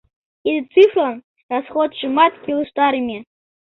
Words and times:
Тиде 0.43 0.61
цифрлан 0.71 1.17
расходшымат 1.51 2.33
келыштарыме. 2.43 3.19